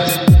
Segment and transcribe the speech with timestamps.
[0.00, 0.39] Bye.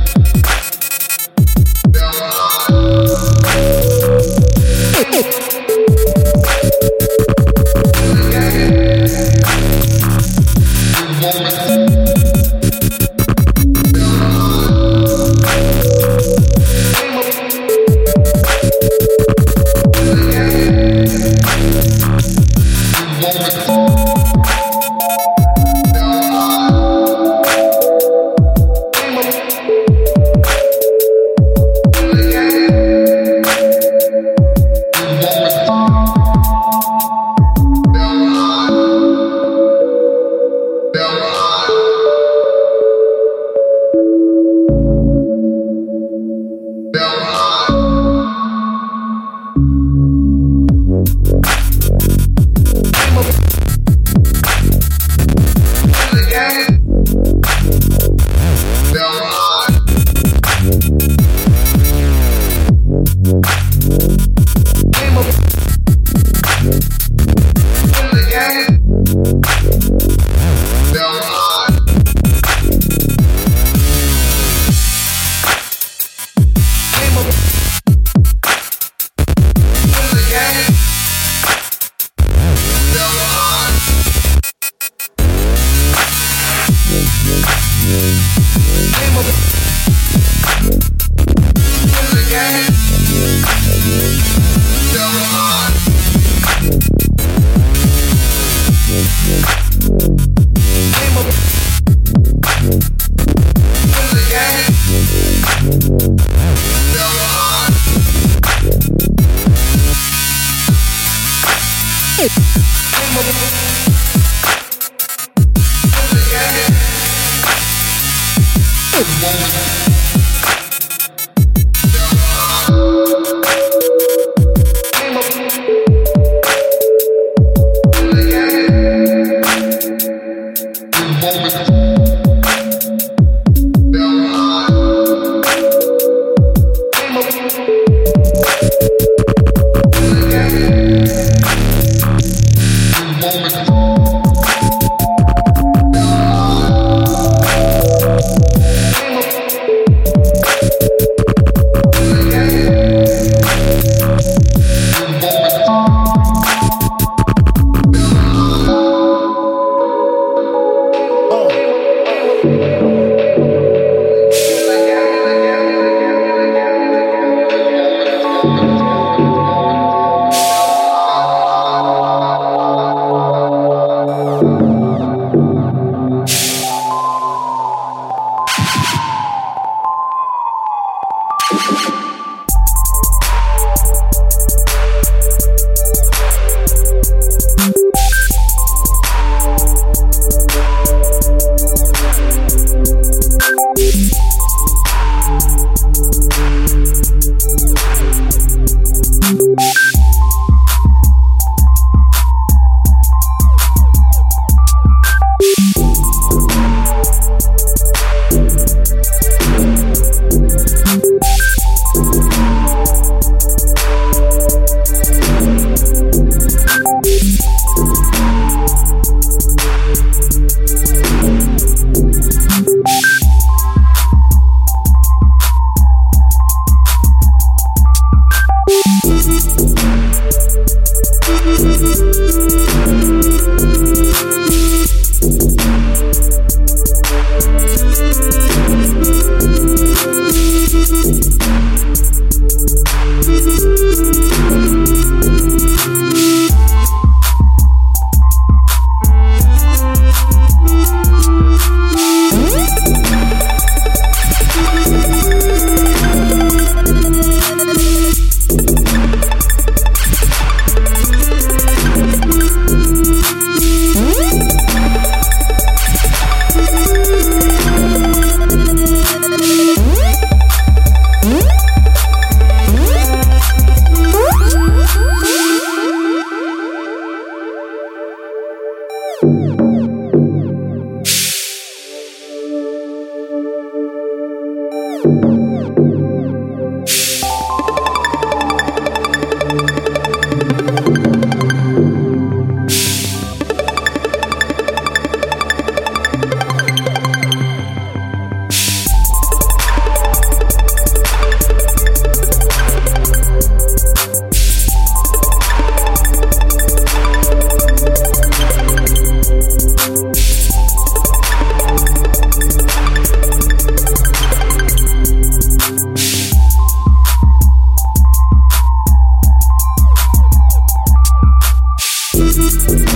[322.52, 322.90] Thank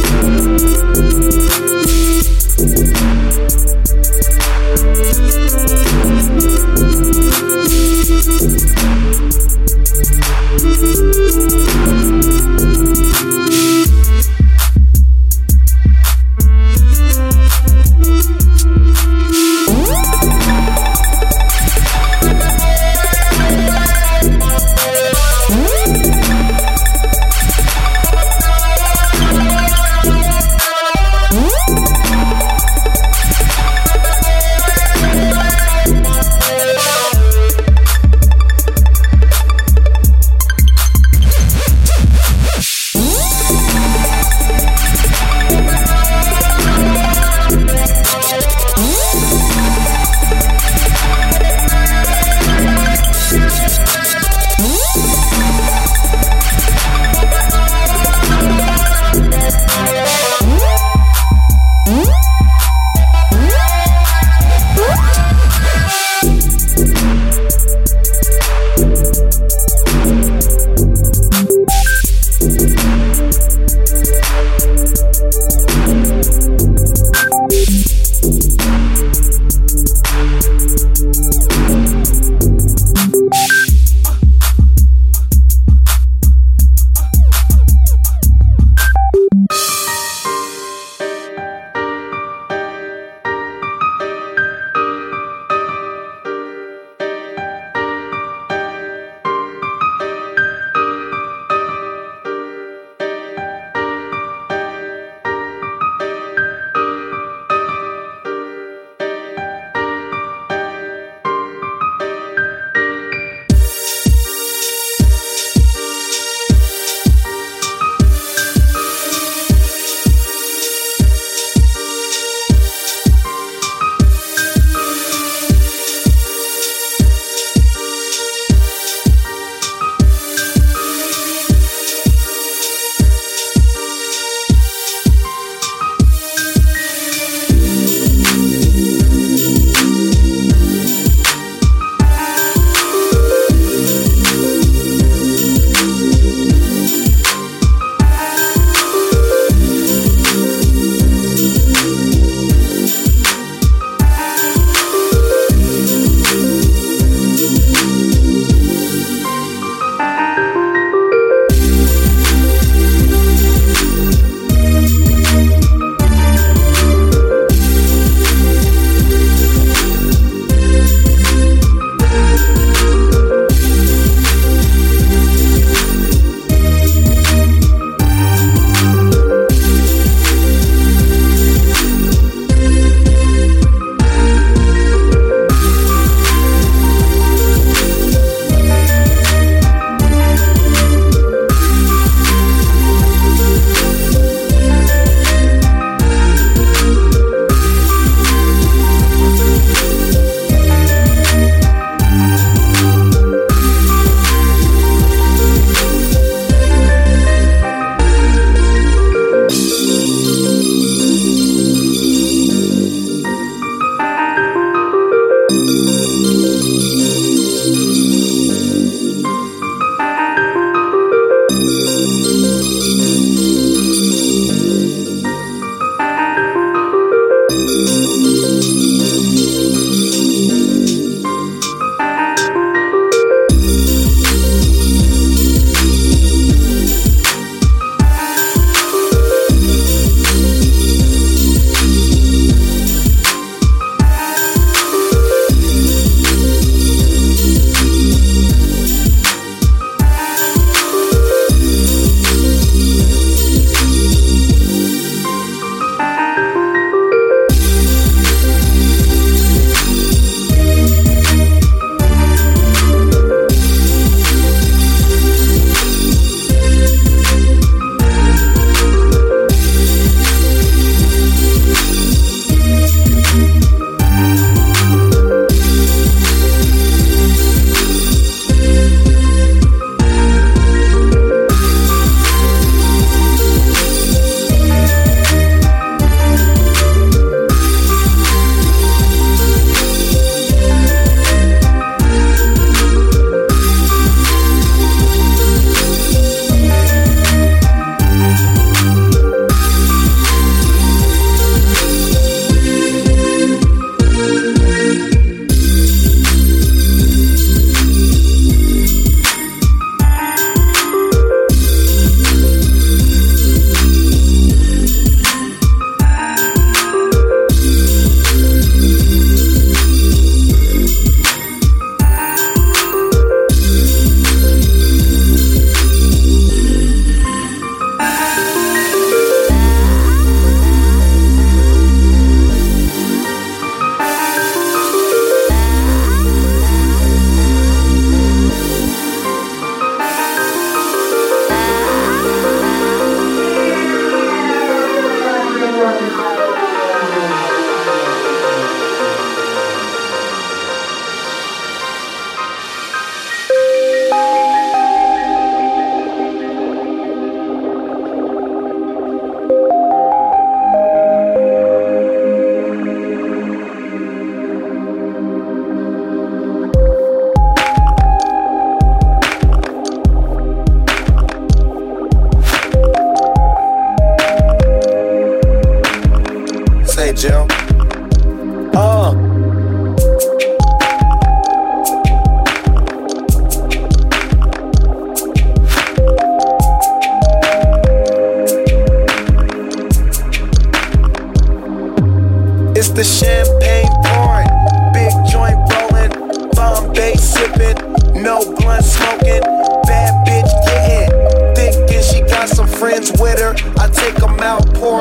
[0.00, 0.05] you.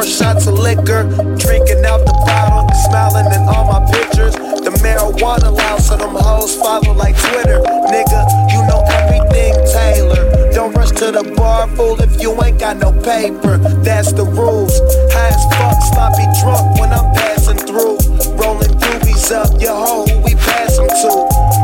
[0.06, 1.04] shots of liquor,
[1.38, 4.36] drinking out the bottle, smiling in all my pictures.
[4.36, 7.60] The marijuana loud, so them hoes follow like Twitter.
[7.90, 8.22] Nigga,
[8.54, 10.52] you know everything, Taylor.
[10.54, 13.58] Don't rush to the bar, fool, if you ain't got no paper.
[13.82, 14.80] That's the rules.
[15.12, 17.98] High as fuck, sloppy drunk when I'm passing through.
[18.38, 21.12] Rolling doobies up, your hoe who we pass them to.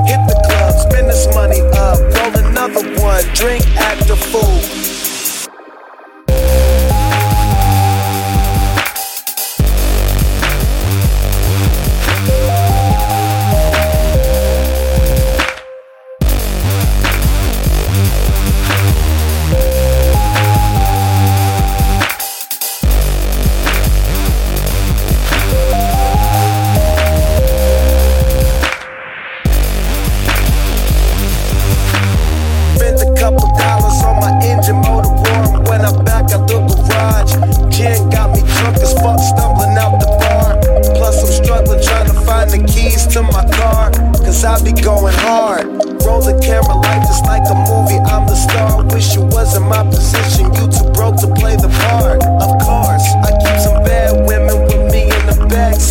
[0.09, 4.90] Hit the club, spend this money up, roll another one, drink after fool.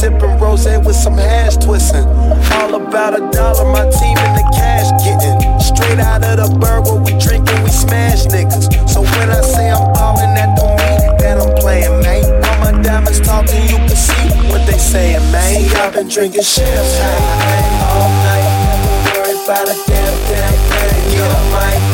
[0.00, 2.08] sipping rose with some hash twisting.
[2.56, 5.36] All about a dollar, my team in the cash getting.
[5.60, 8.64] Straight out of the bird, what we drinking, we smash niggas.
[8.88, 12.24] So when I say I'm ballin', that don't mean that I'm playing, man.
[12.48, 15.68] All my diamonds talking, you can see what they saying, man.
[15.68, 21.12] See, I've been drinking champagne all night, never worried about a damn damn thing.
[21.12, 21.89] Yeah, Mike.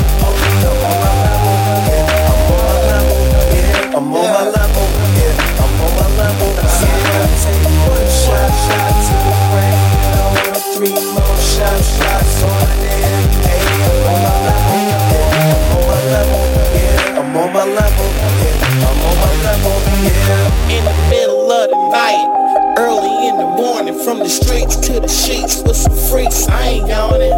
[20.70, 22.74] in the middle of the night.
[22.76, 26.48] Early in the morning, from the streets to the sheets with some freaks.
[26.48, 27.32] I ain't yawning.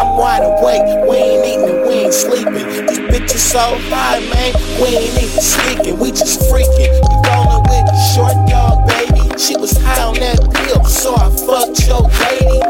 [0.00, 0.82] I'm wide awake.
[1.08, 2.66] We ain't eating, we ain't sleeping.
[2.88, 4.54] These bitches so high, man.
[4.80, 6.96] We ain't even sneaking, We just freaking.
[6.96, 9.20] You rolling with the short dog, baby.
[9.38, 12.60] She was high on that pill, so I fucked your lady.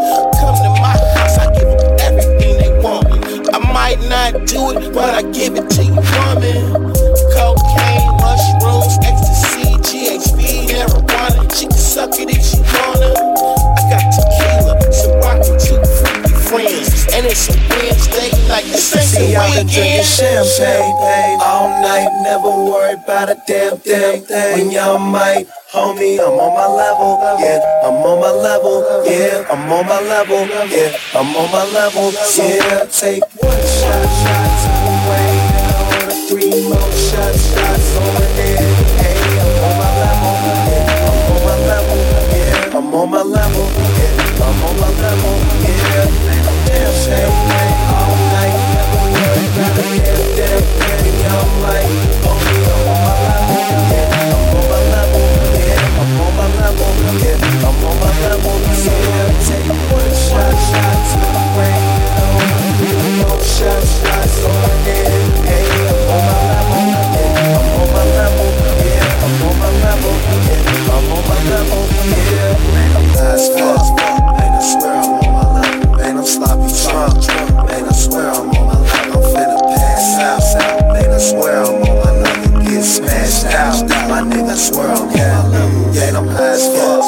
[0.43, 3.07] Come to my house, I give them everything they want.
[3.55, 6.72] I might not do it, but I give it to you, woman.
[17.15, 18.31] and it's a Wednesday.
[18.49, 23.77] Like the same See, I've been drinking champagne all night, never worry about a damn
[23.77, 24.25] thing.
[24.29, 27.61] When y'all might, homie, I'm on my level, yeah.
[27.85, 29.45] I'm on my level, yeah.
[29.51, 30.97] I'm on my level, yeah.
[31.15, 32.85] I'm on my level, yeah.
[32.89, 38.57] Take one shot, shots away, now three more shots, shots on here.
[38.57, 38.81] head.
[39.01, 40.33] Hey, I'm on my level,
[40.69, 41.09] yeah.
[41.09, 42.01] I'm on my level,
[42.33, 42.77] yeah.
[42.79, 43.67] I'm on my level,
[44.01, 44.43] yeah.
[44.43, 45.32] I'm on my level.
[73.43, 73.83] as fuck.
[74.39, 75.97] I swear I'm on my level.
[75.97, 77.27] Man, I'm sloppy drunk.
[77.67, 79.13] Man, I swear I'm on my level.
[79.13, 80.97] I'm finna pass out.
[80.97, 82.63] And I swear I'm on my level.
[82.63, 83.89] Get smashed out.
[84.09, 85.95] My nigga, I swear I'm on my level.
[85.95, 87.03] Man, I'm high as fuck.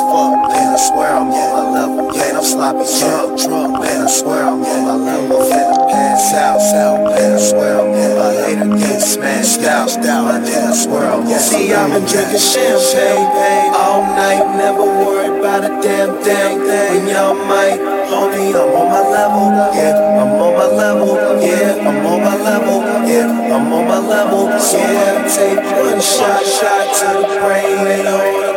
[0.59, 2.19] and I swear I'm on my level.
[2.19, 3.81] Man, I'm sloppy drunk.
[3.81, 5.84] Man, I swear I'm on my level
[6.15, 7.95] west, south, south, past world.
[7.95, 11.27] I later get smashed out, out of this world.
[11.29, 16.59] See, I've been drinking champagne all night, never worried about a damn thing.
[16.61, 17.79] When y'all might,
[18.11, 19.75] homie, I'm on my level.
[19.75, 21.43] Yeah, I'm on my level.
[21.43, 22.83] Yeah, I'm on my level.
[23.09, 24.49] Yeah, I'm on my level.
[24.49, 28.54] Yeah, take one shot, shot to the brain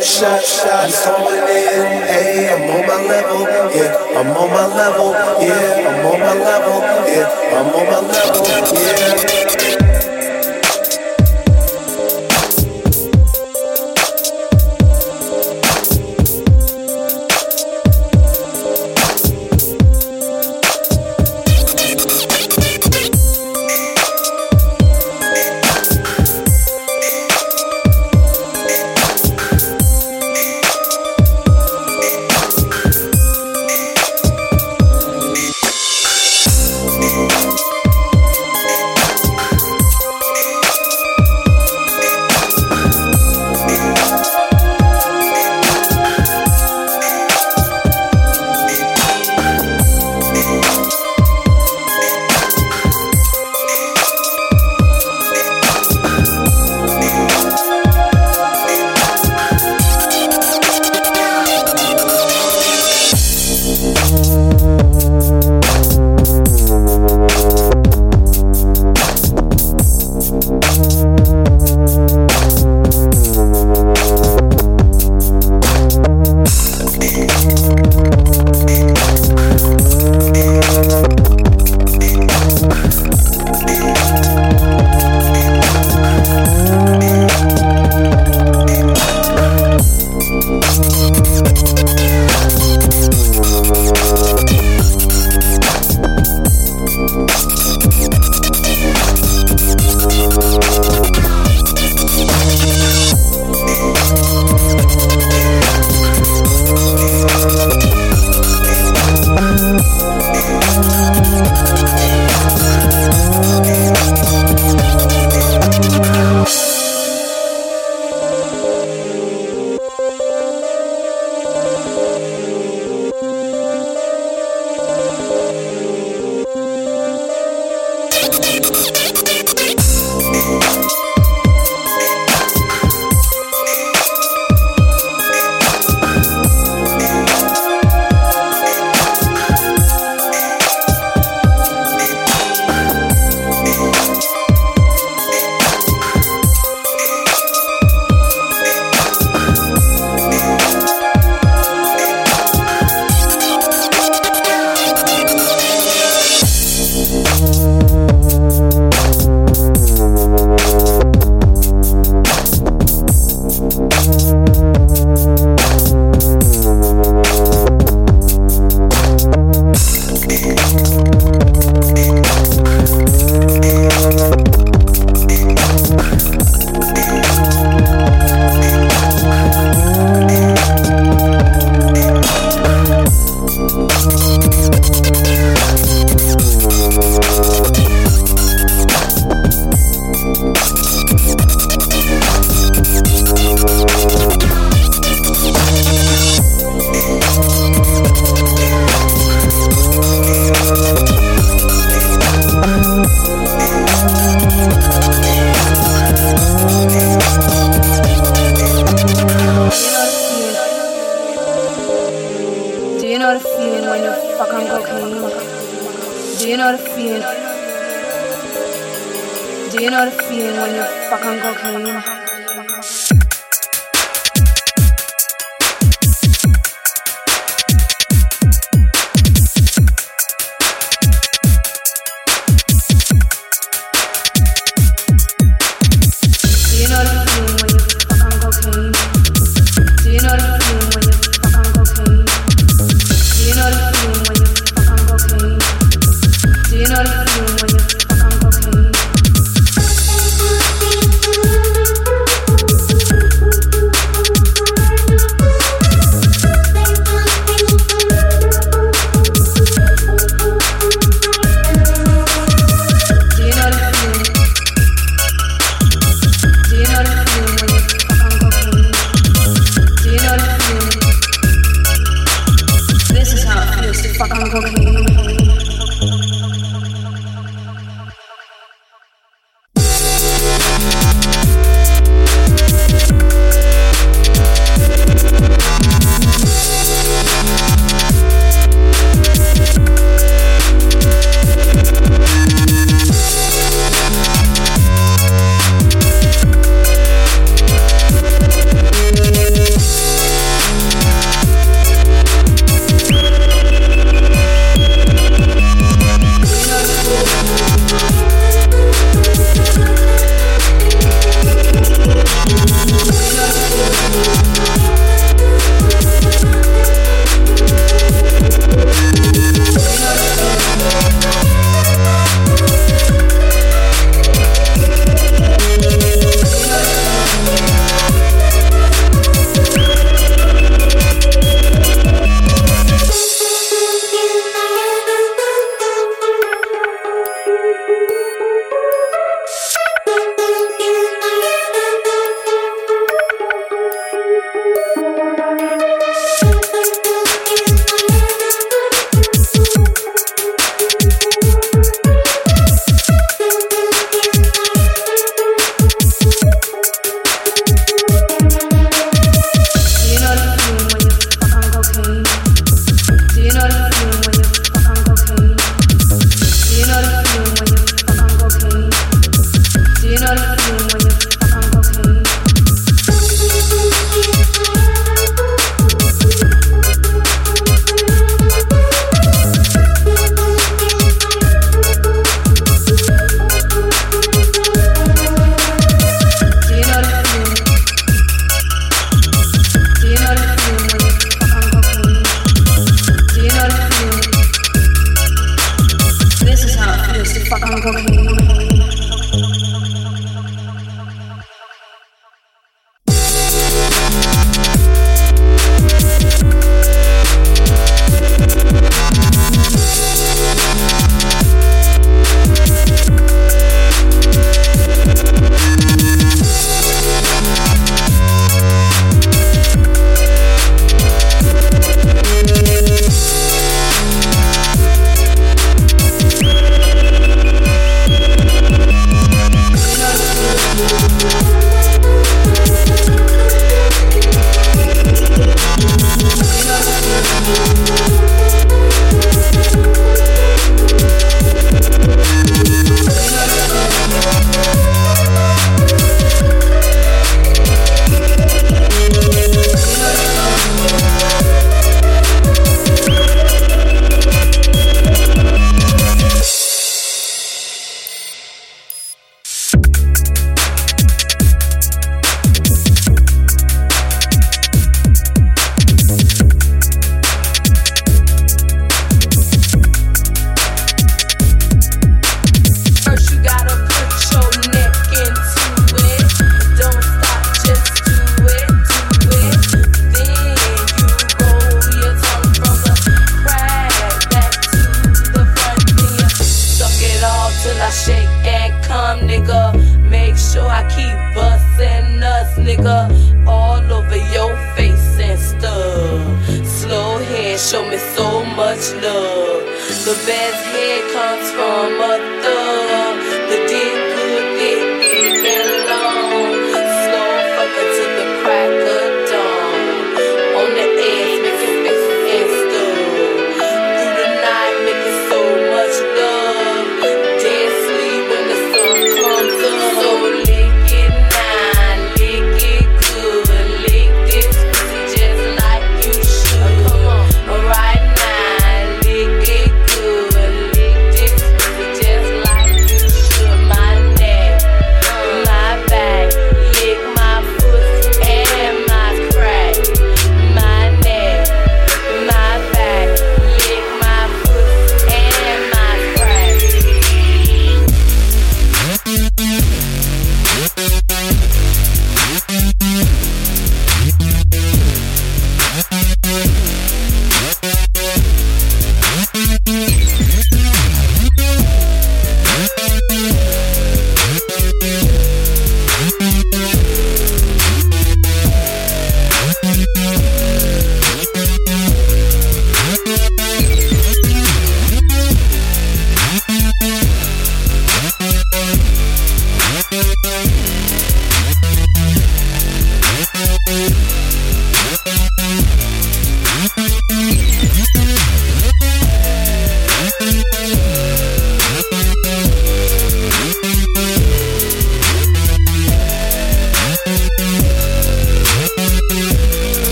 [0.00, 1.06] shots.
[1.06, 3.40] I'm in, hey, I'm on my level,
[3.74, 4.18] yeah.
[4.18, 5.88] I'm on my level, yeah.
[5.88, 7.28] I'm on my level, yeah.
[7.52, 9.63] I'm on my level, yeah.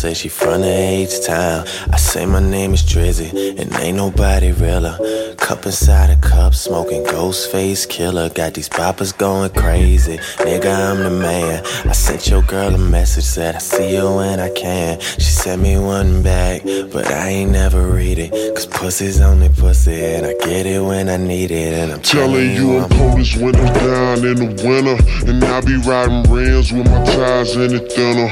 [0.00, 1.66] Say she from the H town.
[1.92, 3.28] I say my name is Drizzy,
[3.60, 4.96] and ain't nobody realer.
[5.50, 8.28] Cup inside a cup, smoking ghost face killer.
[8.30, 10.18] Got these poppers going crazy.
[10.46, 11.64] Nigga, I'm the man.
[11.88, 15.00] I sent your girl a message, said I see you when I can.
[15.00, 18.30] She sent me one back, but I ain't never read it.
[18.54, 21.74] Cause pussy's only pussy, and I get it when I need it.
[21.74, 25.28] And I'm Telling you I'm cold as when I'm down in the winter.
[25.28, 28.30] And I be riding rims with my tires in the thinner.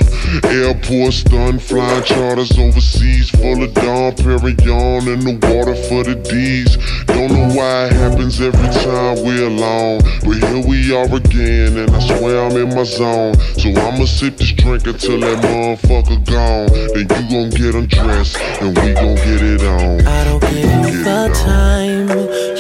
[0.55, 3.31] Airport stun, flying charters overseas.
[3.31, 6.79] Full of Dom Perignon in the water for the D's.
[7.19, 9.99] Don't know why it happens every time we're alone.
[10.23, 13.35] But here we are again, and I swear I'm in my zone.
[13.59, 16.69] So I'ma sip this drink until that motherfucker gone.
[16.95, 20.07] Then you gon' get undressed, and we gon' get it on.
[20.07, 22.09] I don't give you the time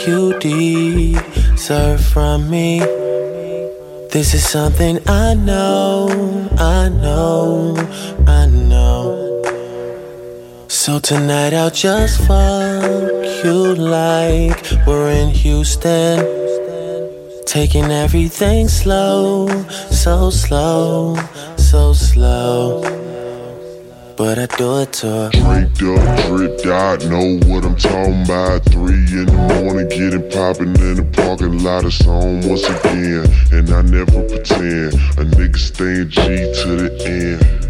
[0.08, 2.80] you deserve from me.
[4.10, 6.08] This is something I know,
[6.58, 7.76] I know,
[8.26, 9.44] I know.
[10.66, 13.07] So tonight I'll just fuck
[13.44, 16.18] you like we're in Houston.
[17.46, 19.48] Taking everything slow,
[19.90, 21.16] so slow,
[21.56, 22.82] so slow.
[24.16, 25.30] But I do it to.
[25.32, 28.64] Draped up, dripped out, know what I'm talking about.
[28.64, 31.84] Three in the morning, getting poppin' in the parking lot.
[31.84, 34.94] It's on once again, and I never pretend.
[35.18, 37.67] A nigga staying G to the end.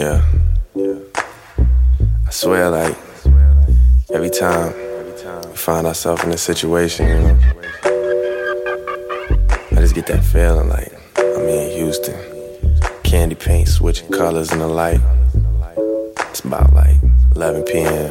[0.00, 0.22] Yeah.
[2.26, 2.96] I swear, like,
[4.10, 4.72] every time
[5.50, 7.38] we find ourselves in a situation, you know,
[9.72, 12.18] I just get that feeling like I'm in Houston.
[13.02, 15.00] Candy paint switching colors in the light.
[16.30, 16.96] It's about like
[17.36, 18.10] 11 p.m.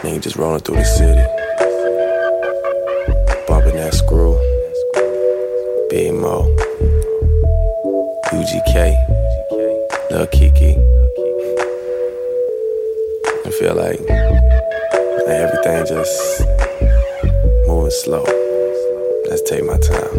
[0.00, 1.20] Nigga just rolling through the city.
[3.46, 4.38] Bumping that screw.
[5.90, 6.48] Big Moe.
[8.32, 9.19] UGK.
[10.10, 10.76] Lil Keke.
[13.46, 14.00] I feel like,
[15.28, 16.42] everything just
[17.68, 18.24] moving slow.
[19.28, 20.16] Let's take my time.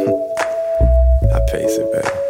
[1.32, 2.29] I pace it, baby.